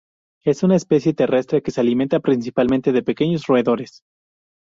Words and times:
Es 0.43 0.63
una 0.63 0.77
especie 0.77 1.13
terrestre 1.13 1.61
que 1.61 1.69
se 1.69 1.79
alimenta 1.79 2.19
principalmente 2.19 2.91
de 2.91 3.03
pequeños 3.03 3.45
roedores. 3.45 4.01